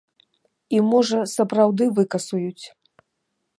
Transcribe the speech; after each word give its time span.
І, 0.77 0.79
можа, 0.93 1.19
сапраўды 1.35 1.83
выкасуюць. 1.99 2.65